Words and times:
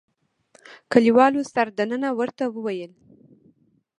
کلیوالو 0.91 1.41
سردنه 1.53 2.09
ورته 2.19 2.43
ويل. 2.63 2.91